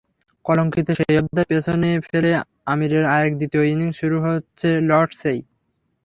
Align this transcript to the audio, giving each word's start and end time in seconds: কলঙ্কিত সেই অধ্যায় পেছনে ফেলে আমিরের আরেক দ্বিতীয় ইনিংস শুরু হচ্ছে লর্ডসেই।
কলঙ্কিত 0.45 0.87
সেই 0.99 1.15
অধ্যায় 1.19 1.47
পেছনে 1.51 1.89
ফেলে 2.07 2.31
আমিরের 2.65 3.03
আরেক 3.13 3.33
দ্বিতীয় 3.39 3.63
ইনিংস 3.65 3.95
শুরু 4.01 4.17
হচ্ছে 4.25 4.67
লর্ডসেই। 4.89 5.39